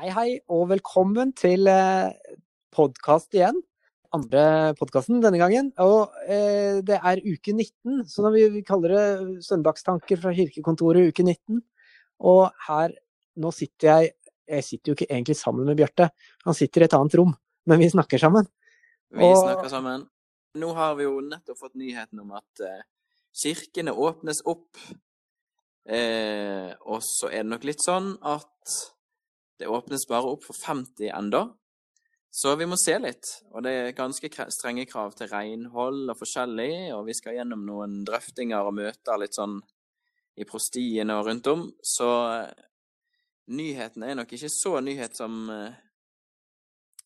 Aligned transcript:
Hei, 0.00 0.06
hei, 0.08 0.30
og 0.48 0.70
velkommen 0.70 1.34
til 1.36 1.68
podkast 2.72 3.34
igjen. 3.36 3.58
Andre 4.16 4.72
podkasten 4.78 5.18
denne 5.20 5.36
gangen. 5.36 5.66
Og 5.84 6.14
eh, 6.24 6.78
det 6.80 6.96
er 6.96 7.20
uke 7.20 7.52
19, 7.52 7.98
så 8.08 8.30
vi, 8.32 8.46
vi 8.54 8.62
kaller 8.64 8.94
det 8.96 9.42
Søndagstanker 9.44 10.16
fra 10.22 10.32
kirkekontoret 10.32 11.10
uke 11.12 11.26
19. 11.26 11.60
Og 12.24 12.46
her 12.70 12.94
Nå 13.36 13.52
sitter 13.52 13.90
jeg 13.90 14.14
Jeg 14.48 14.66
sitter 14.70 14.90
jo 14.90 14.96
ikke 14.96 15.10
egentlig 15.10 15.36
sammen 15.36 15.68
med 15.68 15.76
Bjarte, 15.76 16.08
han 16.46 16.56
sitter 16.56 16.82
i 16.82 16.88
et 16.88 16.96
annet 16.96 17.18
rom, 17.20 17.36
men 17.68 17.80
vi 17.84 17.90
snakker 17.92 18.20
sammen. 18.20 18.48
Vi 19.12 19.28
og... 19.28 19.36
snakker 19.42 19.68
sammen. 19.74 20.08
Nå 20.56 20.72
har 20.80 20.96
vi 20.96 21.04
jo 21.04 21.20
nettopp 21.20 21.60
fått 21.60 21.76
nyheten 21.76 22.24
om 22.24 22.32
at 22.40 22.64
eh, 22.64 22.80
kirkene 23.44 23.92
åpnes 23.92 24.40
opp. 24.48 24.80
Eh, 25.84 26.72
og 26.80 27.04
så 27.04 27.28
er 27.28 27.44
det 27.44 27.52
nok 27.52 27.68
litt 27.68 27.84
sånn 27.84 28.14
at 28.24 28.80
det 29.62 29.70
åpnes 29.70 30.08
bare 30.10 30.34
opp 30.34 30.46
for 30.48 30.58
50 30.58 31.12
enda. 31.14 31.46
Så 32.34 32.56
vi 32.56 32.66
må 32.66 32.78
se 32.80 32.96
litt. 32.98 33.28
Og 33.52 33.62
det 33.62 33.72
er 33.76 33.94
ganske 33.94 34.30
strenge 34.50 34.86
krav 34.88 35.12
til 35.18 35.28
renhold 35.30 36.08
og 36.08 36.18
forskjellig. 36.18 36.90
Og 36.96 37.04
vi 37.06 37.14
skal 37.14 37.36
gjennom 37.36 37.62
noen 37.68 38.00
drøftinger 38.08 38.66
og 38.66 38.78
møter 38.80 39.20
litt 39.20 39.36
sånn 39.36 39.58
i 40.40 40.46
prostiene 40.48 41.18
og 41.20 41.28
rundt 41.28 41.50
om. 41.52 41.66
Så 41.84 42.08
nyheten 42.08 42.68
nyhetene 43.52 44.08
er 44.08 44.16
nok 44.22 44.32
ikke 44.32 44.48
så 44.48 44.78
nyhet 44.80 45.18
som, 45.18 45.50
eh, 45.50 45.74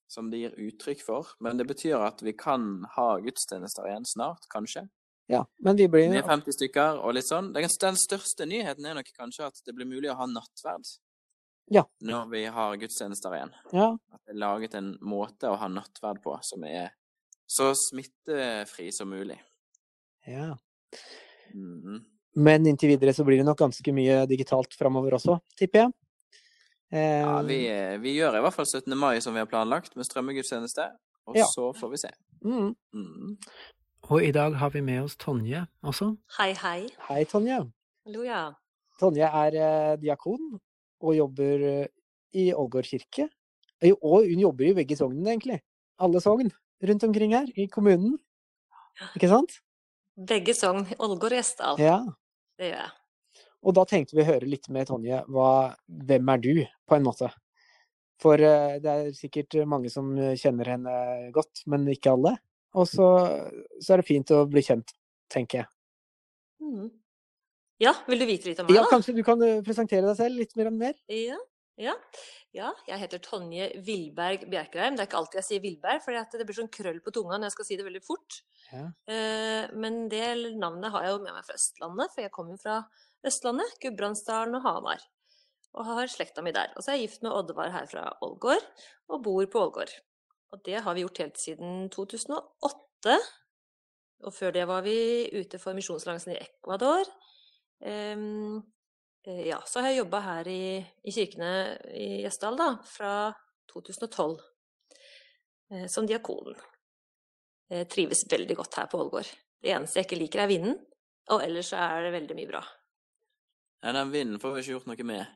som 0.06 0.30
det 0.30 0.44
gir 0.44 0.60
uttrykk 0.68 1.02
for. 1.02 1.34
Men 1.40 1.58
det 1.58 1.66
betyr 1.66 1.98
at 2.06 2.22
vi 2.22 2.32
kan 2.32 2.86
ha 2.94 3.08
gudstjenester 3.18 3.88
igjen 3.90 4.06
snart, 4.06 4.46
kanskje. 4.52 4.86
Ja, 5.26 5.42
men 5.58 5.76
vi 5.76 5.88
blir... 5.88 6.08
Med 6.08 6.24
50 6.24 6.54
stykker 6.54 7.00
og 7.02 7.16
litt 7.16 7.26
sånn. 7.26 7.50
Den 7.52 7.98
største 7.98 8.46
nyheten 8.46 8.86
er 8.86 8.94
nok 8.94 9.10
kanskje 9.18 9.48
at 9.50 9.58
det 9.66 9.74
blir 9.74 9.88
mulig 9.90 10.12
å 10.12 10.20
ha 10.20 10.28
nattverd. 10.30 10.86
Ja. 11.66 11.82
Når 12.00 12.28
vi 12.30 12.44
har 12.46 12.76
gudstjenester 12.78 13.34
igjen. 13.34 13.54
Ja. 13.72 13.88
At 14.14 14.22
det 14.26 14.36
er 14.36 14.40
laget 14.42 14.76
en 14.78 14.92
måte 15.02 15.50
å 15.50 15.58
ha 15.58 15.68
nattverd 15.70 16.22
på 16.22 16.36
som 16.46 16.64
er 16.68 16.92
så 17.46 17.72
smittefri 17.78 18.90
som 18.94 19.10
mulig. 19.10 19.38
Ja. 20.26 20.54
Mm. 21.54 22.02
Men 22.36 22.66
inntil 22.66 22.94
videre 22.94 23.14
så 23.16 23.24
blir 23.24 23.40
det 23.40 23.46
nok 23.48 23.58
ganske 23.64 23.94
mye 23.94 24.24
digitalt 24.30 24.74
framover 24.76 25.16
også, 25.18 25.38
tipper 25.58 25.86
jeg. 25.86 25.94
Eh, 26.92 27.22
ja, 27.22 27.38
vi, 27.46 27.58
vi, 28.02 28.12
gjør 28.20 28.38
i 28.38 28.42
hvert 28.44 28.54
fall 28.54 28.68
17. 28.68 28.92
mai 28.98 29.16
som 29.24 29.34
vi 29.34 29.42
har 29.42 29.50
planlagt, 29.50 29.96
med 29.96 30.06
strømmegudstjeneste. 30.06 30.90
Og 31.26 31.38
ja. 31.40 31.46
så 31.50 31.72
får 31.74 31.90
vi 31.94 32.02
se. 32.04 32.12
Mm. 32.44 32.74
Mm. 32.94 33.32
Og 34.06 34.22
i 34.22 34.30
dag 34.34 34.54
har 34.60 34.70
vi 34.70 34.84
med 34.86 35.02
oss 35.02 35.16
Tonje 35.18 35.64
også. 35.82 36.12
Hei, 36.38 36.52
hei. 36.60 36.86
Hei, 37.08 37.24
Tonje. 37.26 37.64
Hallo, 38.06 38.22
ja. 38.22 38.44
Tonje 39.00 39.26
er 39.26 39.58
eh, 39.58 39.96
diakon 39.98 40.60
og 41.02 41.16
jobber 41.16 41.64
eh, 41.70 41.88
i 42.36 42.50
Ålgård 42.54 42.88
kirke. 42.88 43.28
Og 44.00 44.24
hun 44.24 44.40
jobber 44.40 44.70
i 44.70 44.76
begge 44.76 44.96
sognene, 44.98 45.34
egentlig. 45.34 45.60
Alle 46.00 46.20
sogn 46.24 46.52
rundt 46.86 47.04
omkring 47.04 47.34
her 47.36 47.48
i 47.56 47.66
kommunen. 47.72 48.16
Ikke 49.16 49.30
sant? 49.32 49.58
Begge 50.16 50.54
sogn. 50.56 50.86
Ålgård 50.96 51.34
og 51.34 51.40
Gjesdal. 51.40 51.82
Ja. 51.82 51.98
Det 52.56 52.70
gjør 52.70 52.80
jeg. 52.82 52.94
Og 53.66 53.74
da 53.76 53.84
tenkte 53.88 54.16
vi 54.16 54.22
å 54.22 54.28
høre 54.28 54.48
litt 54.48 54.68
med 54.72 54.88
Tonje. 54.88 55.22
Hva, 55.32 55.74
hvem 56.08 56.32
er 56.32 56.42
du, 56.42 56.52
på 56.86 56.96
en 56.96 57.06
måte? 57.06 57.30
For 58.22 58.40
uh, 58.40 58.76
det 58.80 58.92
er 58.92 59.16
sikkert 59.16 59.58
mange 59.68 59.90
som 59.92 60.14
kjenner 60.38 60.70
henne 60.76 60.92
godt, 61.34 61.64
men 61.68 61.88
ikke 61.92 62.14
alle. 62.16 62.36
Og 62.76 62.88
så, 62.88 63.08
så 63.80 63.94
er 63.94 64.02
det 64.02 64.08
fint 64.08 64.32
å 64.36 64.44
bli 64.48 64.62
kjent, 64.64 64.92
tenker 65.32 65.62
jeg. 65.62 65.68
Mm. 66.62 66.88
Ja, 67.82 67.92
vil 68.08 68.22
du 68.22 68.26
vite 68.28 68.48
litt 68.48 68.60
om 68.62 68.68
meg, 68.68 68.78
da? 68.78 68.82
Ja, 68.82 68.88
kanskje 68.88 69.12
du 69.16 69.22
kan 69.26 69.42
eh, 69.44 69.60
presentere 69.64 70.06
deg 70.08 70.16
selv 70.18 70.40
litt 70.40 70.54
mer? 70.56 70.70
om 70.70 70.78
mer? 70.80 70.96
Ja, 71.12 71.36
ja. 71.76 71.92
ja, 72.56 72.70
jeg 72.88 73.00
heter 73.02 73.20
Tonje 73.20 73.68
Vilberg 73.84 74.46
Bjerkreim. 74.48 74.96
Det 74.96 75.04
er 75.04 75.10
ikke 75.10 75.18
alltid 75.20 75.42
jeg 75.42 75.48
sier 75.50 75.64
Vilberg, 75.64 76.00
for 76.04 76.16
det 76.16 76.46
blir 76.48 76.56
sånn 76.56 76.72
krøll 76.72 77.02
på 77.04 77.12
tunga 77.12 77.36
når 77.36 77.50
jeg 77.50 77.56
skal 77.58 77.68
si 77.68 77.76
det 77.76 77.84
veldig 77.84 78.02
fort. 78.06 78.38
Ja. 78.70 78.86
Eh, 79.12 79.74
men 79.76 80.06
det 80.12 80.24
navnet 80.56 80.94
har 80.94 81.04
jeg 81.04 81.12
jo 81.12 81.20
med 81.26 81.36
meg 81.36 81.44
fra 81.44 81.58
Østlandet, 81.60 82.14
for 82.14 82.24
jeg 82.24 82.34
kommer 82.38 82.62
fra 82.62 82.78
Østlandet, 83.28 83.76
Gudbrandsdalen 83.84 84.56
og 84.56 84.64
Hamar. 84.64 85.04
Og 85.76 85.90
har 85.90 86.08
slekta 86.08 86.40
mi 86.40 86.54
der. 86.56 86.72
Og 86.72 86.80
så 86.80 86.94
er 86.94 87.00
jeg 87.00 87.10
gift 87.10 87.26
med 87.26 87.36
Oddvar 87.36 87.74
her 87.74 87.88
fra 87.90 88.08
Ålgård, 88.24 88.64
og 89.12 89.24
bor 89.26 89.52
på 89.52 89.66
Ålgård. 89.66 89.92
Og 90.56 90.64
det 90.64 90.80
har 90.80 90.96
vi 90.96 91.04
gjort 91.04 91.20
helt 91.20 91.42
siden 91.42 91.90
2008. 91.92 93.18
Og 94.24 94.32
før 94.32 94.54
det 94.56 94.64
var 94.70 94.86
vi 94.86 94.96
ute 95.36 95.60
for 95.60 95.76
misjonslansen 95.76 96.32
i 96.32 96.40
Ecuador. 96.40 97.04
Um, 97.80 98.62
ja, 99.26 99.58
så 99.66 99.82
har 99.82 99.90
jeg 99.90 100.04
jobba 100.04 100.20
her 100.22 100.48
i, 100.48 100.60
i, 100.78 101.12
kirkene 101.12 101.50
i 101.98 102.22
Gjesdal 102.22 102.56
da, 102.58 102.68
fra 102.86 103.12
2012 103.72 104.36
eh, 105.72 105.86
som 105.90 106.06
diakonen. 106.06 106.54
Jeg 107.66 107.88
trives 107.90 108.22
veldig 108.30 108.54
godt 108.60 108.78
her 108.78 108.86
på 108.90 109.00
Ålgård. 109.02 109.32
Det 109.62 109.72
eneste 109.74 109.98
jeg 109.98 110.06
ikke 110.06 110.20
liker, 110.20 110.44
er 110.44 110.52
vinden. 110.52 110.76
Og 111.34 111.42
ellers 111.42 111.72
er 111.74 112.06
det 112.06 112.12
veldig 112.14 112.36
mye 112.38 112.50
bra. 112.52 112.60
Ja, 113.82 113.92
Den 113.92 114.12
vinden 114.14 114.38
får 114.38 114.54
vi 114.54 114.62
ikke 114.62 114.76
gjort 114.76 114.86
noe 114.92 115.06
med. 115.10 115.34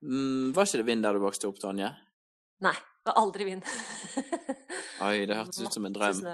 Mm, 0.00 0.54
var 0.56 0.64
ikke 0.64 0.80
det 0.80 0.88
vind 0.88 1.04
der 1.04 1.16
du 1.18 1.20
vokste 1.20 1.50
opp, 1.50 1.60
Tonje? 1.60 1.90
Nei, 2.64 2.72
det 2.72 3.10
var 3.10 3.20
aldri 3.20 3.50
vind. 3.50 3.68
Oi, 5.04 5.26
det 5.28 5.36
hørtes 5.36 5.60
ut 5.60 5.76
som 5.76 5.84
en 5.84 5.94
drøm. 5.94 6.24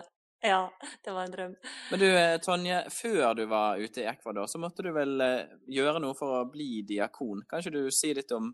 Ja, 0.53 0.79
det 1.05 1.11
var 1.11 1.25
en 1.25 1.33
drøm. 1.33 1.53
Men 1.91 2.01
du 2.01 2.07
eh, 2.11 2.37
Tonje, 2.45 2.83
før 2.93 3.33
du 3.39 3.47
var 3.49 3.81
ute 3.81 4.03
i 4.03 4.09
Ecuador, 4.11 4.45
så 4.51 4.61
måtte 4.61 4.85
du 4.85 4.91
vel 4.93 5.17
eh, 5.25 5.53
gjøre 5.73 6.03
noe 6.05 6.17
for 6.19 6.41
å 6.43 6.49
bli 6.53 6.83
diakon. 6.85 7.47
Kan 7.49 7.63
ikke 7.63 7.73
du 7.73 7.95
si 7.95 8.13
litt 8.17 8.33
om 8.37 8.51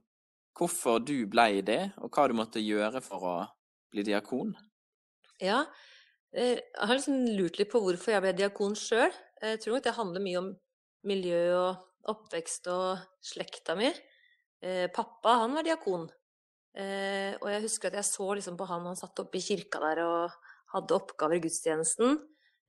hvorfor 0.58 1.00
du 1.02 1.24
blei 1.30 1.64
det, 1.66 1.80
og 1.98 2.14
hva 2.14 2.28
du 2.30 2.36
måtte 2.38 2.62
gjøre 2.62 3.02
for 3.02 3.26
å 3.26 3.34
bli 3.90 4.04
diakon? 4.06 4.52
Ja, 5.42 5.64
eh, 6.30 6.60
jeg 6.60 6.78
har 6.78 6.94
liksom 6.94 7.24
lurt 7.34 7.58
litt 7.58 7.72
på 7.72 7.82
hvorfor 7.82 8.14
jeg 8.14 8.24
ble 8.26 8.36
diakon 8.38 8.78
sjøl. 8.78 9.10
Jeg 9.42 9.58
tror 9.64 9.78
nok 9.78 9.88
det 9.88 9.96
handler 9.96 10.24
mye 10.28 10.44
om 10.44 10.52
miljø 11.10 11.42
og 11.56 12.12
oppvekst 12.12 12.70
og 12.70 13.02
slekta 13.24 13.74
mi. 13.76 13.90
Pappa, 14.92 15.38
han 15.40 15.54
var 15.56 15.64
diakon. 15.64 16.02
Og 16.76 17.46
jeg 17.48 17.62
husker 17.64 17.88
at 17.88 17.96
jeg 17.96 18.08
så 18.08 18.26
liksom 18.36 18.58
på 18.60 18.66
han, 18.68 18.84
han 18.84 18.98
satt 18.98 19.22
oppe 19.22 19.40
i 19.40 19.44
kirka 19.44 19.80
der 19.80 20.02
og 20.04 20.49
hadde 20.74 20.96
oppgaver 20.96 21.38
i 21.38 21.44
gudstjenesten. 21.44 22.18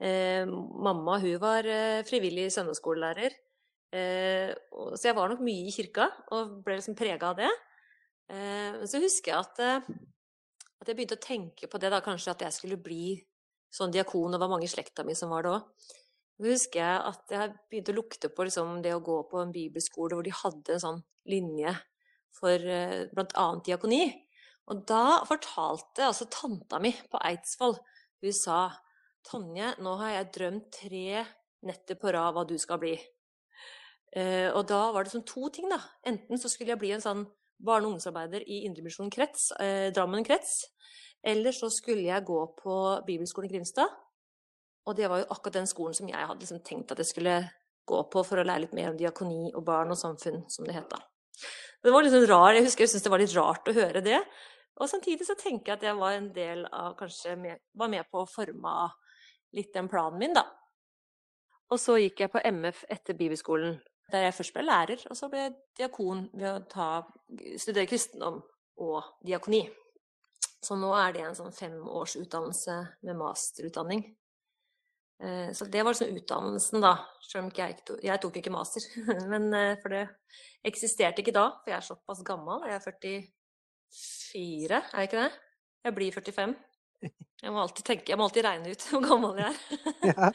Eh, 0.02 0.46
mamma 0.48 1.20
hun 1.22 1.38
var 1.42 1.68
eh, 1.70 2.02
frivillig 2.08 2.50
søndagsskolelærer. 2.56 3.36
Eh, 3.92 4.54
så 4.96 5.10
jeg 5.10 5.18
var 5.18 5.30
nok 5.30 5.44
mye 5.44 5.68
i 5.68 5.74
kirka 5.76 6.08
og 6.32 6.62
ble 6.66 6.80
liksom 6.80 6.98
prega 6.98 7.32
av 7.32 7.42
det. 7.42 7.52
Eh, 8.32 8.80
men 8.80 8.88
så 8.90 9.02
husker 9.04 9.34
jeg 9.34 9.40
at, 9.40 9.60
eh, 9.60 9.90
at, 10.80 10.88
jeg 10.88 10.96
begynte 10.96 11.20
å 11.20 11.26
tenke 11.26 11.70
på 11.70 11.82
det, 11.82 11.92
da, 11.92 12.02
kanskje 12.04 12.34
at 12.34 12.46
jeg 12.48 12.58
skulle 12.58 12.80
bli 12.82 13.20
sånn 13.72 13.94
diakon, 13.94 14.30
og 14.30 14.36
det 14.36 14.42
var 14.42 14.52
mange 14.52 14.68
i 14.68 14.72
slekta 14.72 15.06
mi 15.08 15.16
som 15.16 15.32
var 15.32 15.46
det 15.46 15.54
òg. 15.58 15.92
Så 16.42 16.50
husker 16.50 16.82
jeg 16.82 17.02
at 17.12 17.34
jeg 17.36 17.54
begynte 17.70 17.94
å 17.94 18.00
lukte 18.00 18.32
på 18.34 18.46
liksom, 18.48 18.80
det 18.82 18.96
å 18.96 19.04
gå 19.06 19.20
på 19.30 19.44
en 19.44 19.54
bibelskole 19.54 20.18
hvor 20.18 20.26
de 20.26 20.34
hadde 20.34 20.76
en 20.76 20.82
sånn 20.82 21.02
linje 21.30 21.76
for 22.34 22.56
eh, 22.56 23.06
bl.a. 23.12 23.46
diakoni. 23.68 24.06
Og 24.72 24.86
da 24.88 25.22
fortalte 25.28 26.08
altså 26.08 26.30
tanta 26.32 26.80
mi 26.80 26.94
på 27.12 27.20
Eidsvoll 27.28 27.76
Hun 28.22 28.36
sa 28.36 28.62
Tonje, 29.28 29.76
nå 29.84 29.98
har 30.00 30.16
jeg 30.16 30.30
drømt 30.38 30.70
tre 30.74 31.24
netter 31.68 31.98
på 32.00 32.10
rad 32.16 32.34
hva 32.34 32.42
du 32.50 32.56
skal 32.58 32.80
bli. 32.82 32.96
Eh, 34.18 34.50
og 34.50 34.66
da 34.72 34.80
var 34.96 35.06
det 35.06 35.14
sånn 35.14 35.28
to 35.30 35.46
ting, 35.54 35.68
da. 35.70 35.78
Enten 36.10 36.42
så 36.42 36.50
skulle 36.50 36.74
jeg 36.74 36.82
bli 36.82 36.90
en 36.96 37.04
sånn 37.04 37.22
barne- 37.62 37.86
og 37.86 37.92
ungdomsarbeider 37.92 38.42
i 38.42 38.64
Indremisjon 38.66 39.12
krets, 39.14 39.52
eh, 39.62 39.92
Drammen 39.94 40.26
krets. 40.26 40.64
Eller 41.22 41.54
så 41.54 41.70
skulle 41.70 42.08
jeg 42.08 42.26
gå 42.26 42.40
på 42.58 42.78
Bibelskolen 43.06 43.50
i 43.50 43.54
Grimstad. 43.54 43.94
Og 44.90 44.98
det 44.98 45.08
var 45.08 45.22
jo 45.22 45.30
akkurat 45.30 45.60
den 45.60 45.70
skolen 45.70 45.94
som 45.94 46.10
jeg 46.10 46.18
hadde 46.18 46.42
liksom 46.42 46.64
tenkt 46.66 46.92
at 46.92 46.98
jeg 46.98 47.12
skulle 47.12 47.36
gå 47.86 48.02
på 48.10 48.26
for 48.26 48.42
å 48.42 48.46
lære 48.46 48.66
litt 48.66 48.74
mer 48.74 48.90
om 48.90 48.98
diakoni 48.98 49.54
og 49.54 49.64
barn 49.66 49.94
og 49.94 50.00
samfunn, 50.02 50.50
som 50.50 50.66
det 50.66 50.74
het 50.74 50.90
da. 50.90 50.98
Det 51.82 51.94
var 51.94 52.02
litt 52.02 52.14
sånn 52.14 52.28
rar, 52.30 52.54
Jeg 52.54 52.66
husker 52.66 52.86
jeg 52.86 52.90
syntes 52.90 53.04
det 53.04 53.14
var 53.14 53.22
litt 53.22 53.36
rart 53.38 53.70
å 53.70 53.74
høre 53.74 54.02
det. 54.02 54.20
Og 54.80 54.90
samtidig 54.90 55.28
så 55.28 55.36
tenker 55.38 55.74
jeg 55.74 55.80
at 55.80 55.86
jeg 55.90 56.00
var 56.00 56.16
en 56.16 56.32
del 56.36 56.66
av 56.72 56.96
Kanskje 57.00 57.36
med, 57.40 57.62
var 57.78 57.92
med 57.92 58.08
på 58.12 58.24
å 58.24 58.30
forme 58.30 58.76
litt 59.56 59.74
den 59.76 59.90
planen 59.92 60.20
min, 60.22 60.36
da. 60.36 60.46
Og 61.72 61.80
så 61.80 61.98
gikk 62.00 62.24
jeg 62.24 62.32
på 62.32 62.42
MF 62.44 62.86
etter 62.92 63.16
bibelskolen, 63.20 63.78
der 64.12 64.28
jeg 64.28 64.36
først 64.36 64.56
ble 64.56 64.64
lærer, 64.68 65.04
og 65.08 65.18
så 65.18 65.30
ble 65.32 65.46
jeg 65.46 65.54
diakon 65.80 66.26
ved 66.34 66.50
å 66.50 66.64
ta, 66.72 66.88
studere 67.60 67.88
kristendom 67.88 68.42
og 68.84 69.14
diakoni. 69.28 69.62
Så 70.62 70.76
nå 70.78 70.92
er 70.98 71.16
det 71.16 71.24
en 71.26 71.38
sånn 71.38 71.56
femårsutdannelse 71.56 72.76
med 73.08 73.18
masterutdanning. 73.18 74.04
Eh, 75.24 75.52
så 75.58 75.66
det 75.66 75.84
var 75.84 75.96
liksom 75.96 76.18
utdannelsen, 76.18 76.84
da. 76.84 76.96
Selv 77.24 77.48
om 77.48 77.52
jeg, 77.56 77.78
tok, 77.88 78.02
jeg 78.04 78.22
tok 78.22 78.40
ikke 78.42 78.54
master. 78.54 78.86
Men, 79.32 79.48
eh, 79.58 79.78
for 79.82 79.94
det 79.94 80.06
eksisterte 80.68 81.24
ikke 81.24 81.36
da, 81.36 81.48
for 81.62 81.74
jeg 81.74 81.80
er 81.80 81.88
såpass 81.88 82.24
gammel. 82.26 82.68
Jeg 82.68 82.78
er 82.78 82.86
40 83.92 84.22
fire, 84.32 84.82
er 84.92 85.04
jeg 85.04 85.10
ikke 85.10 85.22
det? 85.22 85.32
Jeg 85.86 85.96
blir 85.98 86.12
45. 86.16 86.58
Jeg 87.42 87.54
må 87.54 87.64
alltid 87.64 87.86
tenke, 87.86 88.12
jeg 88.12 88.20
må 88.20 88.28
alltid 88.28 88.46
regne 88.46 88.74
ut 88.74 88.84
hvor 88.92 89.02
gammel 89.06 89.40
jeg 89.42 89.50
er. 89.50 89.80
ja. 90.12 90.30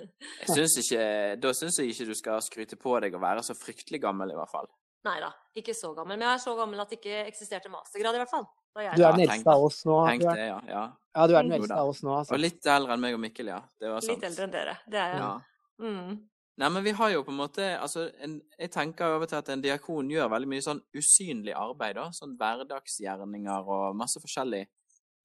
Jeg 0.00 0.54
synes 0.54 0.76
ikke, 0.80 1.02
da 1.42 1.50
syns 1.56 1.80
jeg 1.80 1.90
ikke 1.92 2.06
du 2.08 2.14
skal 2.16 2.44
skryte 2.44 2.78
på 2.80 2.94
deg 3.02 3.16
å 3.16 3.20
være 3.20 3.42
så 3.44 3.56
fryktelig 3.58 4.00
gammel, 4.02 4.32
i 4.32 4.38
hvert 4.38 4.52
fall. 4.52 4.70
Nei 5.04 5.16
da, 5.20 5.30
ikke 5.56 5.74
så 5.76 5.90
gammel. 5.96 6.14
Men 6.16 6.28
jeg 6.28 6.38
er 6.38 6.42
så 6.44 6.54
gammel 6.56 6.80
at 6.82 6.92
det 6.92 7.00
ikke 7.00 7.20
eksisterte 7.26 7.72
mastergrad, 7.72 8.16
i 8.16 8.22
hvert 8.22 8.32
fall. 8.32 8.48
Da 8.76 8.86
jeg 8.86 9.00
Du 9.00 9.04
er 9.04 9.16
den 9.16 9.26
eldste 9.26 9.52
av 9.52 9.66
oss 9.66 9.80
nå. 9.88 10.00
Tenk 10.06 10.24
det, 10.28 10.46
ja. 10.46 10.58
ja. 10.70 10.82
ja, 11.16 11.26
du 11.26 11.34
er 11.34 11.46
den 11.48 11.56
eldste 11.58 11.78
av 11.82 11.92
oss 11.92 12.02
nå, 12.06 12.16
altså. 12.20 12.36
Og 12.36 12.42
litt 12.44 12.70
eldre 12.70 12.96
enn 12.96 13.04
meg 13.04 13.16
og 13.18 13.22
Mikkel, 13.24 13.50
ja. 13.50 13.60
Det 13.80 13.90
var 13.90 14.04
sant. 14.06 14.14
Litt 14.14 14.28
eldre 14.30 14.46
enn 14.46 14.54
dere. 14.54 14.76
Det 14.86 15.00
er 15.02 15.16
jeg. 15.16 15.22
Ja. 15.24 15.32
Mm. 15.80 16.18
Nei, 16.60 16.68
men 16.68 16.84
vi 16.84 16.92
har 16.92 17.10
jo 17.14 17.22
på 17.24 17.32
en 17.32 17.38
måte 17.38 17.66
altså, 17.80 18.02
en, 18.20 18.34
Jeg 18.58 18.70
tenker 18.74 19.14
over 19.16 19.28
til 19.30 19.38
at 19.38 19.48
en 19.48 19.62
diakon 19.64 20.10
gjør 20.12 20.28
veldig 20.34 20.48
mye 20.52 20.64
sånn 20.64 20.82
usynlig 20.96 21.54
arbeid, 21.56 21.96
da. 21.96 22.10
Sånn 22.12 22.34
hverdagsgjerninger 22.40 23.70
og 23.76 23.96
masse 23.96 24.20
forskjellig. 24.20 24.66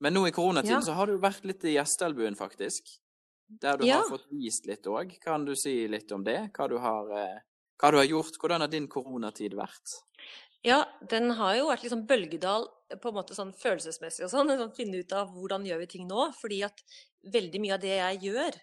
Men 0.03 0.15
nå 0.15 0.25
i 0.27 0.31
koronatiden 0.35 0.79
Ja. 0.79 0.85
så 0.85 0.95
har 0.95 1.07
du 1.11 1.17
vært 1.19 1.43
litt 1.47 1.63
i 1.67 1.75
gjestealbuen, 1.75 2.35
faktisk. 2.39 2.87
Der 3.49 3.77
du 3.77 3.85
Ja. 3.85 3.97
har 4.01 4.09
fått 4.09 4.29
vist 4.31 4.65
litt 4.65 4.83
òg. 4.87 5.19
Kan 5.21 5.45
du 5.45 5.55
si 5.55 5.87
litt 5.87 6.11
om 6.11 6.23
det? 6.23 6.51
Hva 6.53 6.69
du 6.69 6.77
har, 6.79 7.11
eh, 7.11 7.39
hva 7.79 7.91
du 7.91 7.97
har 7.97 8.05
gjort? 8.05 8.37
Hvordan 8.39 8.61
har 8.61 8.67
din 8.67 8.87
koronatid 8.87 9.53
vært? 9.53 10.01
Ja, 10.63 10.85
den 11.07 11.29
har 11.31 11.55
jo 11.55 11.67
vært 11.67 11.83
liksom 11.83 12.07
bølgedal 12.07 12.67
på 13.01 13.09
en 13.09 13.13
måte 13.13 13.35
sånn 13.35 13.53
følelsesmessig 13.53 14.23
og 14.23 14.31
sånn. 14.31 14.47
Sånn, 14.59 14.75
finne 14.75 14.99
ut 14.99 15.11
av 15.13 15.29
hvordan 15.29 15.65
gjør 15.65 15.79
vi 15.79 15.85
ting 15.87 16.07
nå. 16.07 16.33
Fordi 16.33 16.63
at 16.63 16.81
veldig 17.25 17.59
mye 17.61 17.73
av 17.73 17.81
det 17.81 17.97
jeg 17.99 18.21
gjør 18.31 18.55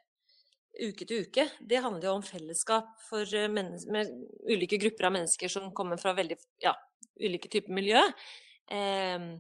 uke 0.81 1.07
til 1.07 1.27
uke, 1.27 1.47
det 1.61 1.83
handler 1.85 2.09
jo 2.09 2.17
om 2.17 2.25
fellesskap 2.25 2.95
for 3.05 3.29
eh, 3.37 4.11
ulike 4.49 4.81
grupper 4.81 5.09
av 5.09 5.17
mennesker 5.19 5.53
som 5.53 5.73
kommer 5.77 6.01
fra 6.01 6.15
veldig 6.17 6.39
ja, 6.65 6.75
ulike 7.21 7.51
typer 7.53 7.75
miljø. 7.77 8.03
Eh, 8.73 9.33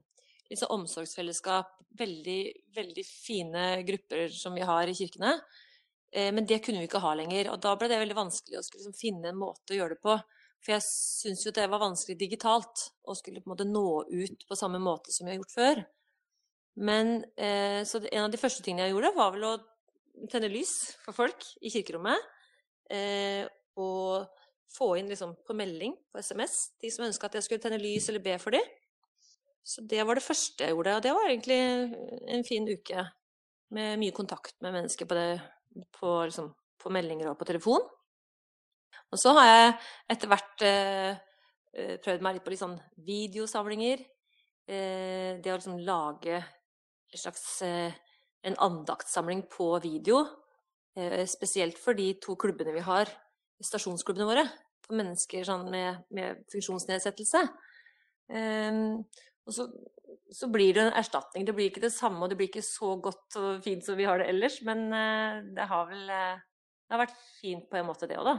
sånn 0.52 0.74
omsorgsfellesskap, 0.76 1.78
veldig, 1.98 2.40
veldig 2.76 3.04
fine 3.08 3.66
grupper 3.88 4.28
som 4.34 4.56
vi 4.56 4.66
har 4.68 4.88
i 4.88 4.96
kirkene. 4.96 5.38
Eh, 6.12 6.32
men 6.34 6.46
det 6.46 6.60
kunne 6.64 6.82
vi 6.82 6.90
ikke 6.90 7.02
ha 7.02 7.14
lenger. 7.16 7.50
Og 7.52 7.60
da 7.64 7.74
ble 7.78 7.88
det 7.90 8.00
veldig 8.02 8.18
vanskelig 8.18 8.60
å 8.60 8.64
liksom 8.64 8.96
finne 8.96 9.32
en 9.32 9.40
måte 9.40 9.74
å 9.74 9.80
gjøre 9.80 9.96
det 9.96 10.04
på. 10.04 10.18
For 10.62 10.76
jeg 10.76 10.86
syns 10.86 11.46
jo 11.46 11.54
det 11.54 11.66
var 11.70 11.82
vanskelig 11.82 12.18
digitalt 12.20 12.86
å 13.08 13.16
skulle 13.18 13.42
på 13.42 13.50
en 13.50 13.54
måte 13.56 13.66
nå 13.66 13.86
ut 14.12 14.46
på 14.46 14.58
samme 14.58 14.78
måte 14.82 15.14
som 15.14 15.26
vi 15.26 15.34
har 15.34 15.40
gjort 15.40 15.56
før. 15.56 15.82
Men 16.88 17.16
eh, 17.36 17.82
så 17.88 18.00
en 18.04 18.26
av 18.26 18.32
de 18.32 18.40
første 18.40 18.62
tingene 18.64 18.86
jeg 18.86 18.94
gjorde, 18.94 19.16
var 19.16 19.34
vel 19.34 19.48
å 19.48 19.56
tenne 20.32 20.50
lys 20.52 20.74
for 21.04 21.16
folk 21.16 21.46
i 21.62 21.72
kirkerommet. 21.72 22.30
Eh, 22.92 23.44
og 23.80 24.28
få 24.72 24.94
inn 24.98 25.10
liksom 25.10 25.34
på 25.46 25.56
melding 25.56 25.94
på 26.12 26.20
SMS 26.20 26.72
de 26.80 26.90
som 26.92 27.06
ønska 27.06 27.28
at 27.28 27.38
jeg 27.38 27.46
skulle 27.46 27.62
tenne 27.62 27.80
lys 27.80 28.08
eller 28.08 28.24
be 28.24 28.36
for 28.40 28.56
dem. 28.56 28.64
Så 29.62 29.84
det 29.86 30.02
var 30.02 30.18
det 30.18 30.24
første 30.24 30.66
jeg 30.66 30.74
gjorde, 30.74 30.96
og 30.96 31.02
det 31.04 31.12
var 31.14 31.28
egentlig 31.28 31.58
en 32.34 32.46
fin 32.46 32.64
uke 32.66 33.04
med 33.72 34.00
mye 34.00 34.14
kontakt 34.16 34.56
med 34.64 34.74
mennesker 34.74 35.06
på, 35.08 35.16
det, 35.16 35.40
på, 35.94 36.08
liksom, 36.26 36.50
på 36.82 36.92
meldinger 36.92 37.30
og 37.30 37.38
på 37.38 37.46
telefon. 37.48 37.84
Og 39.12 39.20
så 39.20 39.32
har 39.36 39.48
jeg 39.48 39.68
etter 40.14 40.32
hvert 40.32 40.64
eh, 40.66 41.12
eh, 41.76 41.94
prøvd 42.02 42.24
meg 42.24 42.36
litt 42.36 42.46
på 42.46 42.52
litt 42.52 42.62
sånn 42.62 42.78
videosamlinger. 43.06 44.02
Eh, 44.66 45.38
det 45.38 45.52
å 45.52 45.58
liksom 45.58 45.78
lage 45.86 46.40
en 46.40 47.20
slags 47.20 47.44
eh, 47.66 47.94
en 48.42 48.58
andaktssamling 48.58 49.44
på 49.52 49.68
video. 49.84 50.24
Eh, 50.98 51.24
spesielt 51.26 51.78
for 51.80 51.96
de 51.96 52.12
to 52.22 52.36
klubbene 52.36 52.74
vi 52.74 52.84
har, 52.84 53.10
stasjonsklubbene 53.62 54.28
våre, 54.28 54.44
for 54.84 54.98
mennesker 54.98 55.46
sånn 55.46 55.68
med, 55.72 56.02
med 56.12 56.42
funksjonsnedsettelse. 56.52 57.42
Eh, 58.32 58.80
og 59.42 59.56
så, 59.56 59.66
så 60.32 60.48
blir 60.52 60.74
det 60.76 60.86
en 60.86 60.96
erstatning. 61.00 61.46
Det 61.46 61.54
blir 61.56 61.70
ikke 61.70 61.84
det 61.84 61.94
samme, 61.94 62.20
og 62.22 62.32
det 62.32 62.38
blir 62.40 62.50
ikke 62.50 62.64
så 62.66 62.94
godt 63.02 63.38
og 63.40 63.62
fint 63.64 63.84
som 63.86 63.98
vi 63.98 64.08
har 64.08 64.20
det 64.20 64.30
ellers, 64.32 64.60
men 64.66 64.88
eh, 64.96 65.44
det 65.56 65.68
har 65.70 65.86
vel 65.90 66.10
eh, 66.10 66.48
Det 66.82 66.98
har 66.98 67.06
vært 67.06 67.22
fint 67.40 67.70
på 67.70 67.78
en 67.78 67.88
måte, 67.88 68.08
det 68.10 68.18
òg, 68.20 68.26
da. 68.28 68.34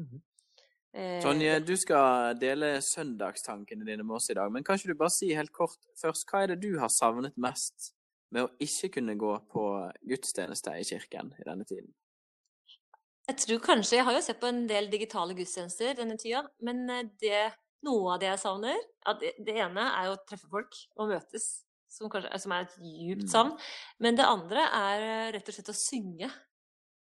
Mhm. 0.00 0.24
Eh, 0.96 1.20
Tonje, 1.20 1.58
du 1.60 1.74
skal 1.76 2.38
dele 2.40 2.78
søndagstankene 2.82 3.84
dine 3.84 4.02
med 4.02 4.16
oss 4.16 4.30
i 4.32 4.34
dag, 4.34 4.50
men 4.50 4.64
kan 4.64 4.78
ikke 4.78 4.94
du 4.94 4.98
bare 4.98 5.12
si 5.12 5.28
helt 5.36 5.52
kort 5.52 5.76
først, 6.00 6.24
hva 6.30 6.42
er 6.42 6.54
det 6.54 6.62
du 6.64 6.78
har 6.80 6.88
savnet 6.90 7.36
mest 7.36 7.92
med 8.34 8.46
å 8.46 8.50
ikke 8.62 8.90
kunne 8.98 9.14
gå 9.18 9.32
på 9.52 9.64
gudstjeneste 10.08 10.74
i 10.80 10.86
kirken 10.88 11.32
i 11.38 11.46
denne 11.46 11.66
tiden? 11.68 11.92
Jeg 13.26 13.40
tror 13.42 13.62
kanskje 13.62 13.96
Jeg 13.98 14.06
har 14.06 14.14
jo 14.14 14.22
sett 14.22 14.40
på 14.42 14.46
en 14.50 14.66
del 14.70 14.90
digitale 14.90 15.34
gudstjenester 15.34 15.96
denne 15.98 16.16
tida, 16.20 16.44
men 16.62 16.84
eh, 16.90 17.06
det, 17.22 17.44
noe 17.86 18.14
av 18.14 18.20
det 18.22 18.30
jeg 18.30 18.42
savner 18.44 18.76
ja, 18.76 19.14
det, 19.18 19.32
det 19.46 19.56
ene 19.64 19.86
er 19.92 20.08
jo 20.08 20.16
å 20.16 20.20
treffe 20.28 20.50
folk 20.50 20.78
og 20.96 21.10
møtes, 21.10 21.48
som, 21.90 22.10
kanskje, 22.12 22.30
som 22.42 22.54
er 22.54 22.66
et 22.66 22.76
djupt 22.82 23.26
Mm. 23.26 23.32
savn. 23.32 23.52
Men 24.02 24.18
det 24.18 24.28
andre 24.28 24.66
er 24.78 25.06
eh, 25.06 25.32
rett 25.36 25.50
og 25.50 25.56
slett 25.58 25.72
å 25.72 25.78
synge. 25.78 26.30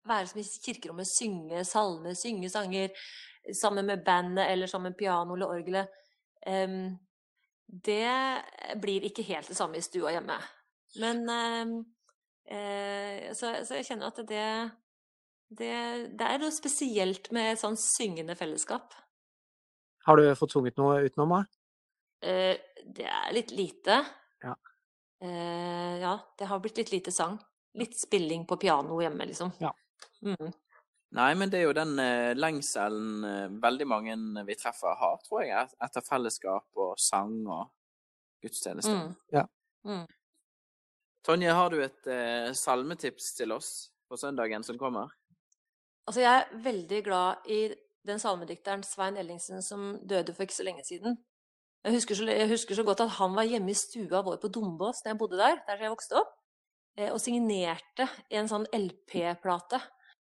Være 0.09 0.31
som 0.31 0.41
i 0.41 0.45
kirkerommet, 0.65 1.09
synge 1.09 1.65
salmer, 1.69 2.17
synge 2.17 2.49
sanger 2.53 2.93
sammen 3.57 3.87
med 3.87 4.05
bandet 4.05 4.49
eller 4.49 4.67
sammen 4.67 4.93
med 4.93 4.99
piano 4.99 5.35
eller 5.37 5.53
orgelet. 5.53 5.89
Um, 6.47 6.99
det 7.69 8.09
blir 8.81 9.05
ikke 9.07 9.25
helt 9.29 9.49
det 9.49 9.57
samme 9.57 9.77
i 9.77 9.85
stua 9.85 10.15
hjemme. 10.15 10.39
Men 10.99 11.23
eh, 12.51 13.31
så, 13.37 13.53
så 13.63 13.79
jeg 13.79 13.87
kjenner 13.93 14.11
at 14.11 14.23
det 14.27 14.47
det, 15.51 15.71
det 16.15 16.27
er 16.27 16.39
noe 16.39 16.55
spesielt 16.55 17.31
med 17.35 17.53
et 17.53 17.61
sånn 17.61 17.79
syngende 17.79 18.37
fellesskap. 18.39 18.95
Har 20.07 20.21
du 20.21 20.29
fått 20.39 20.55
sunget 20.55 20.79
noe 20.79 21.01
utenom, 21.03 21.35
da? 21.35 21.41
Eh, 22.23 22.55
det 22.87 23.07
er 23.11 23.33
litt 23.35 23.51
lite. 23.51 23.99
Ja. 24.45 24.55
Eh, 25.21 25.97
ja, 26.01 26.15
det 26.39 26.49
har 26.49 26.63
blitt 26.63 26.79
litt 26.79 26.93
lite 26.95 27.13
sang. 27.13 27.39
Litt 27.79 27.99
spilling 27.99 28.47
på 28.47 28.61
piano 28.63 29.01
hjemme, 29.03 29.27
liksom. 29.27 29.51
Ja. 29.59 29.75
Mm. 30.23 30.53
Nei, 31.19 31.31
men 31.35 31.51
det 31.51 31.59
er 31.59 31.67
jo 31.67 31.75
den 31.75 31.99
eh, 31.99 32.31
lengselen 32.39 33.27
eh, 33.27 33.59
veldig 33.63 33.87
mange 33.91 34.17
vi 34.47 34.55
treffer 34.59 34.95
har, 35.01 35.19
tror 35.27 35.43
jeg, 35.43 35.67
etter 35.83 36.07
fellesskap 36.07 36.79
og 36.79 36.95
sang 37.03 37.35
og 37.51 37.73
gudstjeneste. 38.45 38.95
Mm. 38.95 39.17
Ja. 39.35 39.45
Mm. 39.83 40.07
Tonje, 41.27 41.53
har 41.53 41.69
du 41.71 41.83
et 41.85 42.07
eh, 42.09 42.51
salmetips 42.57 43.35
til 43.37 43.53
oss 43.53 43.91
på 44.09 44.17
søndagen 44.17 44.65
som 44.65 44.79
kommer? 44.81 45.11
Altså, 46.09 46.23
jeg 46.23 46.33
er 46.33 46.63
veldig 46.65 47.01
glad 47.05 47.51
i 47.53 47.61
den 48.09 48.19
salmedikteren 48.19 48.83
Svein 48.87 49.19
Ellingsen 49.21 49.61
som 49.63 49.99
døde 50.09 50.33
for 50.33 50.47
ikke 50.47 50.57
så 50.57 50.65
lenge 50.65 50.85
siden. 50.87 51.19
Jeg 51.85 51.97
husker, 51.97 52.17
så, 52.17 52.25
jeg 52.25 52.49
husker 52.49 52.77
så 52.77 52.85
godt 52.85 53.05
at 53.05 53.15
han 53.19 53.37
var 53.37 53.49
hjemme 53.49 53.73
i 53.73 53.77
stua 53.77 54.23
vår 54.25 54.41
på 54.41 54.51
Dombås 54.53 55.05
da 55.05 55.13
jeg 55.13 55.21
bodde 55.21 55.41
der, 55.41 55.61
der 55.69 55.85
jeg 55.85 55.93
vokste 55.93 56.19
opp, 56.21 56.33
eh, 56.97 57.13
og 57.13 57.21
signerte 57.21 58.09
en 58.33 58.49
sånn 58.49 58.67
LP-plate. 58.77 59.81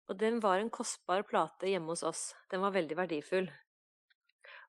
Og 0.07 0.19
den 0.21 0.41
var 0.41 0.61
en 0.63 0.73
kostbar 0.73 1.25
plate 1.29 1.69
hjemme 1.69 1.93
hos 1.93 2.05
oss. 2.07 2.27
Den 2.53 2.63
var 2.65 2.73
veldig 2.77 2.97
verdifull. 2.97 3.49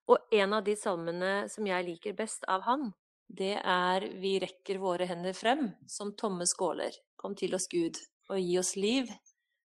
Og 0.07 0.31
en 0.33 0.55
av 0.55 0.63
de 0.67 0.75
salmene 0.79 1.33
som 1.51 1.67
jeg 1.67 1.87
liker 1.87 2.15
best 2.17 2.47
av 2.51 2.63
han, 2.67 2.89
det 3.27 3.57
er 3.59 4.07
Vi 4.21 4.37
rekker 4.39 4.79
våre 4.79 5.05
hender 5.05 5.35
frem, 5.35 5.67
som 5.87 6.15
tomme 6.15 6.47
skåler. 6.47 6.95
Kom 7.15 7.35
til 7.35 7.55
oss, 7.55 7.67
Gud, 7.67 7.99
og 8.29 8.39
gi 8.39 8.57
oss 8.59 8.75
liv 8.79 9.09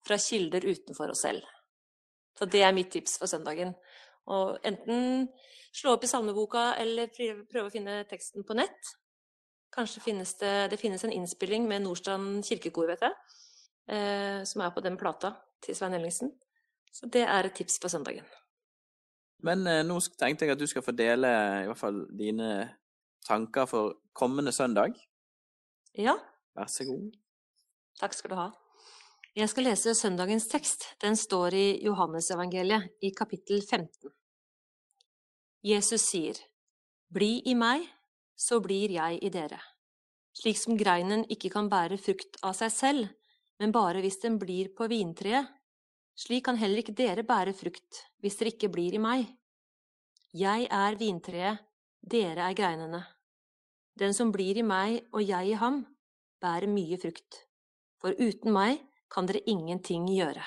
fra 0.08 0.18
kilder 0.18 0.66
utenfor 0.66 1.12
oss 1.12 1.25
selv. 1.28 1.44
Så 2.39 2.48
det 2.48 2.63
er 2.63 2.75
mitt 2.75 2.92
tips 2.92 3.18
for 3.20 3.28
søndagen. 3.28 3.74
Og 4.32 4.58
enten 4.63 5.28
slå 5.75 5.98
opp 5.98 6.06
i 6.06 6.10
salmeboka, 6.10 6.74
eller 6.80 7.12
prøve 7.12 7.68
å 7.68 7.74
finne 7.74 8.04
teksten 8.10 8.48
på 8.48 8.56
nett. 8.58 8.96
Kanskje 9.75 10.01
finnes 10.01 10.34
det, 10.39 10.54
det 10.72 10.80
finnes 10.82 11.04
en 11.06 11.13
innspilling 11.13 11.68
med 11.70 11.84
Nordstrand 11.84 12.46
kirkekor, 12.48 12.88
vet 12.89 13.04
jeg, 13.06 13.18
eh, 13.92 14.39
som 14.50 14.63
er 14.66 14.74
på 14.74 14.82
den 14.86 14.98
plata 14.98 15.36
til 15.62 15.78
Svein 15.78 15.98
Ellingsen. 16.00 16.32
Så 16.92 17.12
det 17.12 17.28
er 17.28 17.46
et 17.46 17.58
tips 17.60 17.78
for 17.82 17.92
søndagen. 17.92 18.25
Men 19.46 19.68
eh, 19.68 19.84
nå 19.86 20.00
tenkte 20.18 20.48
jeg 20.48 20.56
at 20.56 20.62
du 20.62 20.68
skal 20.68 20.86
få 20.86 20.96
dele 20.96 21.30
i 21.63 21.68
hvert 21.70 21.80
fall 21.80 22.01
dine 22.18 22.50
tanker 23.28 23.66
for 23.70 23.96
kommende 24.14 24.52
søndag. 24.56 24.96
Ja, 25.98 26.16
Vær 26.56 26.68
så 26.68 26.86
god. 26.86 27.12
takk 28.00 28.14
skal 28.14 28.30
du 28.30 28.36
ha. 28.36 28.50
Jeg 29.36 29.50
skal 29.50 29.64
lese 29.64 29.94
søndagens 29.96 30.48
tekst. 30.50 30.86
Den 31.02 31.16
står 31.16 31.54
i 31.54 31.66
Johannesevangeliet 31.86 32.90
i 33.02 33.12
kapittel 33.16 33.62
15. 33.62 34.12
Jesus 35.64 36.02
sier, 36.10 36.36
Bli 37.10 37.42
i 37.46 37.54
meg, 37.56 37.86
så 38.36 38.60
blir 38.64 38.92
jeg 38.94 39.20
i 39.24 39.30
dere. 39.30 39.60
Slik 40.34 40.58
som 40.58 40.78
greinen 40.78 41.26
ikke 41.30 41.50
kan 41.52 41.70
bære 41.70 41.98
frukt 42.00 42.38
av 42.46 42.54
seg 42.58 42.72
selv, 42.72 43.08
men 43.60 43.74
bare 43.76 44.00
hvis 44.04 44.20
den 44.24 44.38
blir 44.40 44.70
på 44.76 44.88
vintreet, 44.88 45.48
slik 46.16 46.46
kan 46.46 46.60
heller 46.60 46.82
ikke 46.84 46.96
dere 46.96 47.24
bære 47.28 47.54
frukt 47.56 48.04
hvis 48.22 48.38
dere 48.40 48.54
ikke 48.54 48.70
blir 48.72 48.96
i 48.96 49.02
meg. 49.04 49.26
Jeg 50.36 50.68
er 50.72 50.96
vintreet, 51.00 51.60
dere 52.01 52.50
er 52.50 52.58
greinene. 52.58 53.01
Den 54.00 54.13
som 54.15 54.32
blir 54.32 54.58
i 54.58 54.65
meg 54.65 55.01
og 55.12 55.24
jeg 55.25 55.51
i 55.51 55.58
ham, 55.60 55.84
bærer 56.39 56.72
mye 56.72 56.98
frukt, 57.01 57.44
for 58.00 58.15
uten 58.15 58.53
meg 58.56 58.79
kan 59.12 59.27
dere 59.27 59.44
ingenting 59.50 60.08
gjøre. 60.13 60.44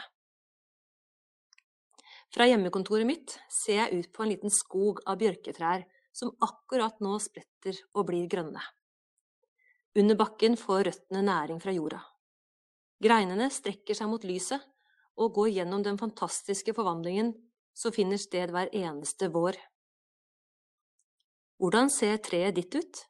Fra 2.33 2.47
hjemmekontoret 2.49 3.05
mitt 3.05 3.35
ser 3.53 3.83
jeg 3.83 3.99
ut 3.99 4.13
på 4.15 4.25
en 4.25 4.31
liten 4.33 4.53
skog 4.53 5.03
av 5.05 5.19
bjørketrær 5.21 5.85
som 6.17 6.33
akkurat 6.41 6.97
nå 7.05 7.19
spretter 7.21 7.77
og 7.93 8.07
blir 8.09 8.25
grønne. 8.33 8.63
Under 10.01 10.17
bakken 10.17 10.57
får 10.57 10.87
røttene 10.89 11.21
næring 11.27 11.61
fra 11.61 11.75
jorda. 11.77 12.01
Greinene 13.05 13.51
strekker 13.53 13.99
seg 13.99 14.09
mot 14.09 14.25
lyset 14.25 14.63
og 15.21 15.35
går 15.37 15.51
gjennom 15.59 15.85
den 15.85 15.99
fantastiske 16.01 16.73
forvandlingen 16.73 17.35
som 17.77 17.93
finner 17.93 18.21
sted 18.21 18.53
hver 18.55 18.73
eneste 18.73 19.29
vår. 19.33 19.59
Hvordan 21.63 21.93
ser 21.95 22.17
treet 22.19 22.57
ditt 22.57 22.75
ut? 22.75 23.01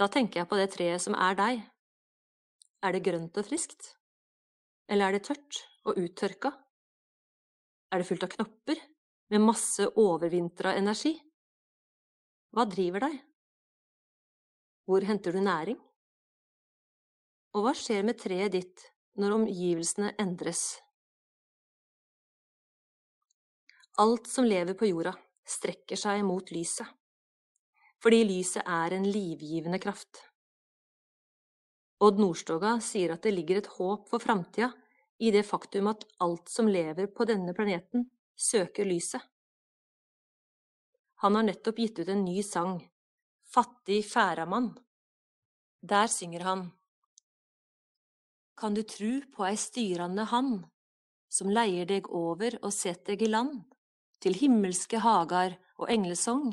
Da 0.00 0.06
tenker 0.08 0.40
jeg 0.40 0.48
på 0.48 0.56
det 0.56 0.70
treet 0.72 1.02
som 1.04 1.12
er 1.12 1.34
deg. 1.36 1.58
Er 2.80 2.94
det 2.96 3.02
grønt 3.04 3.36
og 3.36 3.44
friskt? 3.44 3.90
Eller 4.88 5.10
er 5.10 5.18
det 5.18 5.26
tørt 5.26 5.58
og 5.84 6.00
uttørka? 6.00 6.54
Er 7.92 8.00
det 8.00 8.08
fullt 8.08 8.24
av 8.24 8.32
knopper, 8.32 8.80
med 9.28 9.44
masse 9.44 9.84
overvintra 10.00 10.72
energi? 10.80 11.12
Hva 12.56 12.64
driver 12.64 13.04
deg? 13.04 13.20
Hvor 14.88 15.04
henter 15.04 15.36
du 15.36 15.44
næring? 15.44 15.76
Og 17.52 17.66
hva 17.66 17.76
skjer 17.76 18.08
med 18.08 18.16
treet 18.24 18.56
ditt 18.56 18.88
når 19.20 19.36
omgivelsene 19.42 20.14
endres? 20.16 20.78
Alt 24.00 24.32
som 24.32 24.48
lever 24.48 24.72
på 24.72 24.88
jorda, 24.88 25.12
strekker 25.44 26.00
seg 26.00 26.24
mot 26.24 26.56
lyset, 26.56 26.88
fordi 28.02 28.24
lyset 28.28 28.62
er 28.66 28.94
en 28.94 29.06
livgivende 29.06 29.80
kraft. 29.82 30.22
Odd 31.98 32.20
Nordstoga 32.22 32.76
sier 32.84 33.16
at 33.16 33.24
det 33.26 33.34
ligger 33.34 33.58
et 33.58 33.72
håp 33.74 34.06
for 34.10 34.22
framtida 34.22 34.70
i 35.18 35.32
det 35.34 35.42
faktum 35.46 35.90
at 35.90 36.04
alt 36.22 36.50
som 36.50 36.70
lever 36.70 37.10
på 37.10 37.26
denne 37.26 37.54
planeten, 37.54 38.06
søker 38.38 38.86
lyset. 38.86 39.22
Han 41.18 41.34
har 41.34 41.48
nettopp 41.48 41.80
gitt 41.82 41.98
ut 41.98 42.08
en 42.12 42.22
ny 42.22 42.42
sang, 42.46 42.78
Fattig 43.48 44.04
færamann. 44.06 44.76
Der 45.80 46.06
synger 46.06 46.44
han 46.44 46.70
Kan 48.56 48.74
du 48.74 48.82
tru 48.82 49.22
på 49.34 49.46
ei 49.48 49.56
styrande 49.56 50.28
hand, 50.30 50.66
som 51.28 51.50
leier 51.50 51.86
deg 51.86 52.06
over 52.14 52.58
og 52.62 52.72
set 52.74 53.06
deg 53.06 53.22
i 53.22 53.30
land, 53.30 53.64
til 54.20 54.38
himmelske 54.38 55.00
hagar 55.02 55.56
og 55.78 55.90
englesong, 55.90 56.52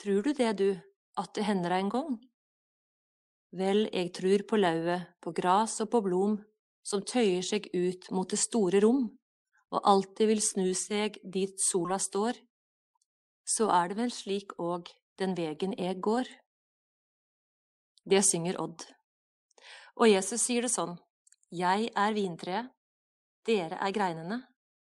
trur 0.00 0.22
du 0.22 0.32
det, 0.32 0.52
du, 0.58 0.70
at 1.16 1.34
det 1.34 1.46
hender 1.46 1.76
en 1.76 1.90
gong? 1.92 2.16
Vel, 3.54 3.86
eg 3.94 4.10
trur 4.16 4.42
på 4.48 4.58
lauvet, 4.58 5.14
på 5.22 5.30
gras 5.36 5.78
og 5.84 5.90
på 5.92 6.00
blom, 6.02 6.38
som 6.84 7.04
tøyer 7.06 7.44
seg 7.46 7.68
ut 7.72 8.10
mot 8.10 8.28
det 8.30 8.40
store 8.42 8.80
rom, 8.82 9.06
og 9.74 9.86
alltid 9.90 10.30
vil 10.30 10.42
snu 10.42 10.72
seg 10.78 11.20
dit 11.22 11.54
sola 11.62 12.00
står, 12.02 12.38
så 13.44 13.68
er 13.76 13.92
det 13.92 13.98
vel 14.00 14.12
slik 14.12 14.56
òg 14.58 14.90
den 15.20 15.36
vegen 15.38 15.74
eg 15.78 16.00
går. 16.02 16.28
Det 18.04 18.20
synger 18.26 18.58
Odd. 18.60 18.84
Og 20.00 20.10
Jesus 20.10 20.42
sier 20.42 20.66
det 20.66 20.72
sånn, 20.74 20.98
Jeg 21.54 21.90
er 21.94 22.12
vintreet, 22.12 22.70
dere 23.46 23.78
er 23.78 23.92
greinene, 23.94 24.40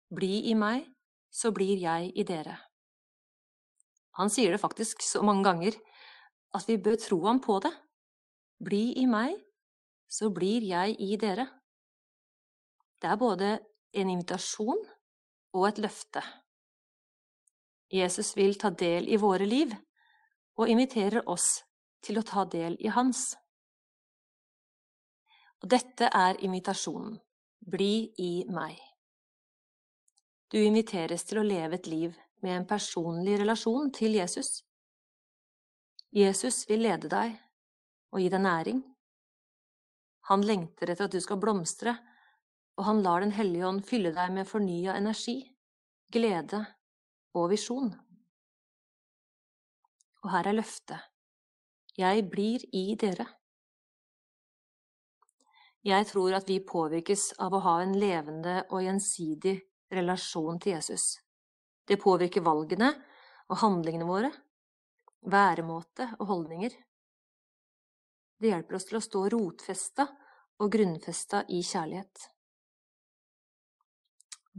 bli 0.10 0.48
i 0.50 0.56
meg, 0.56 0.86
så 1.30 1.52
blir 1.52 1.76
jeg 1.78 2.12
i 2.16 2.24
dere. 2.24 2.71
Han 4.20 4.30
sier 4.30 4.52
det 4.52 4.62
faktisk 4.62 5.04
så 5.06 5.24
mange 5.24 5.46
ganger 5.48 5.78
at 6.58 6.68
vi 6.68 6.78
bør 6.78 6.98
tro 7.00 7.22
ham 7.26 7.40
på 7.44 7.60
det. 7.64 7.72
Bli 8.62 8.84
i 9.02 9.08
meg, 9.10 9.38
så 10.12 10.30
blir 10.34 10.66
jeg 10.68 10.98
i 11.00 11.16
dere. 11.18 11.48
Det 13.02 13.10
er 13.10 13.18
både 13.18 13.52
en 13.98 14.12
invitasjon 14.12 14.82
og 15.56 15.68
et 15.68 15.80
løfte. 15.82 16.22
Jesus 17.92 18.36
vil 18.38 18.56
ta 18.60 18.70
del 18.70 19.10
i 19.12 19.20
våre 19.20 19.48
liv, 19.48 19.72
og 20.60 20.70
inviterer 20.70 21.28
oss 21.32 21.64
til 22.04 22.20
å 22.20 22.26
ta 22.28 22.46
del 22.46 22.78
i 22.80 22.92
hans. 22.92 23.32
Og 25.62 25.70
dette 25.72 26.08
er 26.08 26.40
invitasjonen. 26.46 27.18
Bli 27.62 28.12
i 28.18 28.32
meg. 28.50 28.78
Du 30.52 30.58
inviteres 30.60 31.24
til 31.30 31.40
å 31.42 31.46
leve 31.46 31.78
et 31.78 31.88
liv 31.88 32.16
med 32.42 32.58
en 32.58 32.68
personlig 32.68 33.40
relasjon 33.40 33.92
til 33.94 34.18
Jesus. 34.18 34.62
Jesus 36.12 36.66
vil 36.70 36.84
lede 36.84 37.10
deg 37.12 37.38
og 38.12 38.20
gi 38.20 38.30
deg 38.32 38.44
næring. 38.44 38.82
Han 40.30 40.44
lengter 40.46 40.92
etter 40.92 41.08
at 41.08 41.16
du 41.16 41.22
skal 41.24 41.40
blomstre, 41.42 41.96
og 42.78 42.86
han 42.88 43.02
lar 43.04 43.22
Den 43.22 43.32
hellige 43.36 43.68
ånd 43.68 43.84
fylle 43.86 44.14
deg 44.16 44.32
med 44.34 44.48
fornya 44.48 44.96
energi, 44.98 45.44
glede 46.12 46.66
og 47.34 47.50
visjon. 47.52 47.94
Og 50.24 50.32
her 50.32 50.48
er 50.48 50.58
løftet. 50.58 51.00
Jeg 51.98 52.30
blir 52.32 52.64
i 52.74 52.96
dere. 52.96 53.26
Jeg 55.84 56.06
tror 56.08 56.36
at 56.38 56.48
vi 56.50 56.60
påvirkes 56.62 57.32
av 57.42 57.56
å 57.58 57.64
ha 57.66 57.80
en 57.82 57.96
levende 57.98 58.62
og 58.70 58.84
gjensidig 58.86 59.58
relasjon 59.92 60.60
til 60.62 60.76
Jesus. 60.78 61.18
Det 61.92 61.98
påvirker 62.00 62.44
valgene 62.46 62.88
og 63.52 63.58
handlingene 63.60 64.06
våre, 64.08 64.30
væremåte 65.28 66.06
og 66.22 66.30
holdninger. 66.30 66.76
Det 68.40 68.54
hjelper 68.54 68.78
oss 68.78 68.88
til 68.88 69.00
å 69.02 69.02
stå 69.04 69.24
rotfesta 69.34 70.06
og 70.64 70.72
grunnfesta 70.72 71.42
i 71.52 71.60
kjærlighet. 71.60 72.30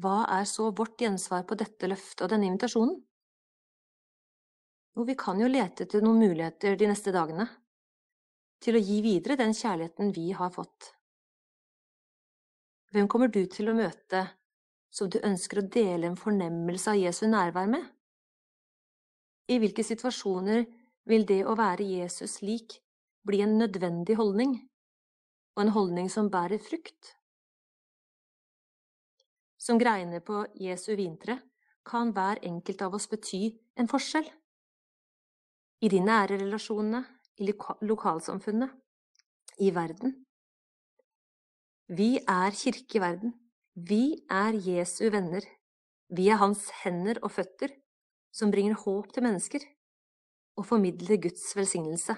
Hva 0.02 0.18
er 0.36 0.44
så 0.48 0.68
vårt 0.76 1.00
gjensvar 1.00 1.46
på 1.48 1.56
dette 1.62 1.88
løftet 1.88 2.26
og 2.26 2.34
denne 2.34 2.50
invitasjonen? 2.50 3.00
Jo, 4.92 5.08
vi 5.08 5.16
kan 5.16 5.40
jo 5.40 5.48
lete 5.48 5.86
etter 5.86 6.04
noen 6.04 6.20
muligheter 6.20 6.76
de 6.76 6.90
neste 6.92 7.16
dagene 7.16 7.48
til 8.62 8.76
å 8.76 8.84
gi 8.84 9.00
videre 9.08 9.40
den 9.40 9.56
kjærligheten 9.56 10.12
vi 10.12 10.28
har 10.36 10.52
fått. 10.52 10.92
Hvem 12.92 13.08
kommer 13.08 13.32
du 13.32 13.40
til 13.48 13.72
å 13.72 13.78
møte 13.80 14.26
som 14.92 15.08
du 15.10 15.18
ønsker 15.24 15.62
å 15.62 15.68
dele 15.72 16.10
en 16.10 16.18
fornemmelse 16.20 16.92
av 16.92 17.00
Jesu 17.00 17.24
nærvær 17.30 17.70
med? 17.72 17.84
I 19.48 19.58
hvilke 19.58 19.84
situasjoner 19.84 20.66
vil 21.08 21.24
det 21.26 21.42
å 21.48 21.56
være 21.58 21.86
Jesus 21.88 22.40
lik 22.44 22.78
bli 23.26 23.40
en 23.42 23.56
nødvendig 23.58 24.16
holdning, 24.18 24.54
og 25.56 25.64
en 25.64 25.74
holdning 25.74 26.10
som 26.10 26.30
bærer 26.30 26.62
frukt. 26.62 27.14
Som 29.58 29.78
greiner 29.78 30.22
på 30.26 30.44
Jesu 30.58 30.94
vintre 30.98 31.38
kan 31.86 32.10
hver 32.14 32.40
enkelt 32.42 32.82
av 32.82 32.96
oss 32.98 33.08
bety 33.10 33.44
en 33.78 33.90
forskjell. 33.90 34.26
I 35.82 35.90
de 35.90 36.00
nære 36.02 36.38
relasjonene, 36.42 37.02
i 37.42 37.48
lokalsamfunnet, 37.88 38.70
i 39.58 39.70
verden. 39.74 40.14
Vi 41.88 42.16
er 42.20 42.54
kirke 42.54 42.98
i 42.98 43.02
verden. 43.02 43.32
Vi 43.72 44.20
er 44.28 44.52
Jesu 44.52 45.06
venner. 45.08 45.40
Vi 46.12 46.26
er 46.28 46.36
hans 46.36 46.66
hender 46.82 47.16
og 47.24 47.32
føtter 47.32 47.72
som 48.32 48.50
bringer 48.52 48.76
håp 48.76 49.14
til 49.14 49.24
mennesker 49.24 49.64
og 50.60 50.66
formidler 50.68 51.16
Guds 51.16 51.46
velsignelse. 51.56 52.12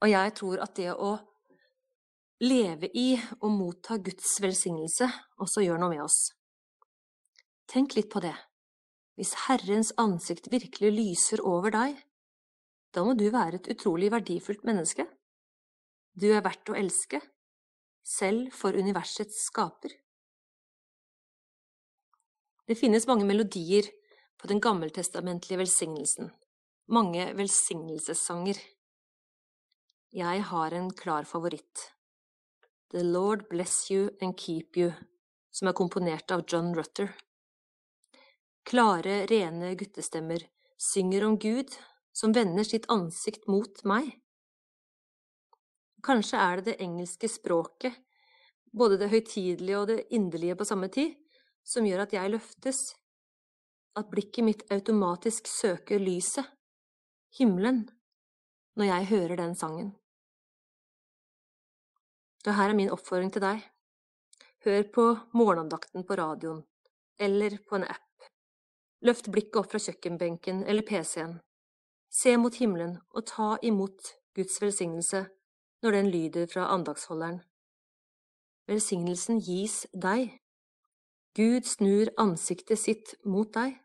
Og 0.00 0.10
jeg 0.10 0.34
tror 0.38 0.62
at 0.62 0.76
det 0.78 0.92
å 0.94 1.16
leve 2.46 2.86
i 2.94 3.18
og 3.40 3.50
motta 3.50 3.98
Guds 3.98 4.36
velsignelse 4.40 5.10
også 5.42 5.66
gjør 5.66 5.82
noe 5.82 5.96
med 5.96 6.04
oss. 6.04 6.30
Tenk 7.66 7.98
litt 7.98 8.12
på 8.14 8.22
det. 8.22 8.36
Hvis 9.18 9.34
Herrens 9.48 9.90
ansikt 9.98 10.46
virkelig 10.54 10.94
lyser 10.94 11.42
over 11.42 11.74
deg, 11.74 11.98
da 12.94 13.02
må 13.04 13.18
du 13.18 13.26
være 13.34 13.58
et 13.58 13.68
utrolig 13.74 14.08
verdifullt 14.14 14.62
menneske. 14.64 15.04
Du 16.14 16.30
er 16.30 16.46
verdt 16.46 16.70
å 16.70 16.78
elske, 16.78 17.20
selv 18.06 18.52
for 18.54 18.76
universets 18.76 19.44
skaper. 19.46 19.92
Det 22.66 22.76
finnes 22.78 23.06
mange 23.10 23.26
melodier 23.26 23.88
på 24.38 24.46
den 24.46 24.60
gammeltestamentlige 24.62 25.58
velsignelsen, 25.58 26.30
mange 26.88 27.32
velsignelsessanger. 27.34 28.60
Jeg 30.14 30.44
har 30.52 30.74
en 30.74 30.92
klar 30.94 31.26
favoritt. 31.26 31.90
The 32.90 33.02
Lord 33.02 33.48
Bless 33.48 33.90
You 33.90 34.10
and 34.22 34.38
Keep 34.38 34.76
You, 34.76 34.92
som 35.50 35.68
er 35.68 35.76
komponert 35.78 36.30
av 36.30 36.46
John 36.46 36.72
Rutter. 36.74 37.12
Klare, 38.66 39.24
rene 39.26 39.74
guttestemmer 39.74 40.46
synger 40.78 41.24
om 41.26 41.38
Gud 41.38 41.74
som 42.12 42.32
vender 42.32 42.64
sitt 42.64 42.86
ansikt 42.90 43.46
mot 43.50 43.82
meg. 43.84 44.19
Kanskje 46.04 46.38
er 46.40 46.60
det 46.60 46.64
det 46.70 46.80
engelske 46.84 47.28
språket, 47.28 47.92
både 48.72 48.96
det 49.00 49.10
høytidelige 49.10 49.78
og 49.78 49.88
det 49.90 50.06
inderlige 50.14 50.56
på 50.56 50.64
samme 50.64 50.88
tid, 50.88 51.16
som 51.64 51.86
gjør 51.86 52.06
at 52.06 52.14
jeg 52.16 52.32
løftes, 52.32 52.80
at 53.98 54.10
blikket 54.10 54.46
mitt 54.46 54.62
automatisk 54.72 55.48
søker 55.50 56.00
lyset, 56.00 56.46
himmelen, 57.36 57.88
når 58.76 58.84
jeg 58.84 59.08
hører 59.10 59.36
den 59.36 59.54
sangen. 59.54 59.90
Og 62.46 62.54
her 62.56 62.70
er 62.70 62.78
min 62.78 62.92
oppfordring 62.92 63.32
til 63.34 63.44
deg. 63.44 63.60
Hør 64.64 64.86
på 64.94 65.04
morgenandakten 65.36 66.06
på 66.08 66.16
radioen, 66.16 66.62
eller 67.20 67.58
på 67.68 67.76
en 67.76 67.84
app. 67.84 68.30
Løft 69.04 69.28
blikket 69.32 69.58
opp 69.60 69.70
fra 69.72 69.80
kjøkkenbenken 69.80 70.62
eller 70.68 70.86
PC-en. 70.86 71.38
Se 72.10 72.32
mot 72.40 72.56
himmelen 72.56 72.96
og 73.12 73.26
ta 73.28 73.54
imot 73.64 74.14
Guds 74.36 74.56
velsignelse 74.62 75.26
når 75.82 75.96
den 75.96 76.10
lyder 76.12 76.46
fra 76.50 76.68
andagsholderen. 76.74 77.40
Velsignelsen 78.70 79.40
gis 79.42 79.86
deg. 79.92 80.36
Gud 81.34 81.66
snur 81.66 82.10
ansiktet 82.20 82.78
sitt 82.78 83.14
mot 83.24 83.50
deg. 83.54 83.78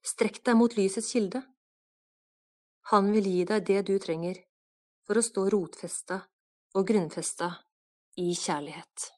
Strekk 0.00 0.40
deg 0.46 0.56
mot 0.56 0.76
lysets 0.78 1.12
kilde. 1.12 1.42
Han 2.90 3.12
vil 3.14 3.28
gi 3.28 3.44
deg 3.46 3.66
det 3.68 3.80
du 3.90 3.96
trenger 4.02 4.40
for 5.06 5.20
å 5.20 5.24
stå 5.24 5.46
rotfesta 5.52 6.22
og 6.78 6.86
grunnfesta 6.88 7.50
i 8.22 8.32
kjærlighet. 8.34 9.10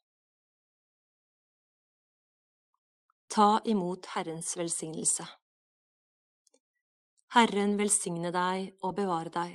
Ta 3.32 3.62
imot 3.64 4.10
Herrens 4.12 4.56
velsignelse. 4.60 5.24
Herren 7.32 7.78
velsigne 7.78 8.28
deg 8.34 8.74
og 8.84 8.98
bevare 8.98 9.32
deg. 9.32 9.54